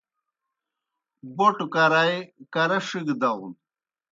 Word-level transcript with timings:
بَوْٹوْ 1.35 1.65
کرائے 1.73 2.17
کرہ 2.53 2.77
ݜِگہ 2.87 3.15
داؤن؟ 3.21 3.51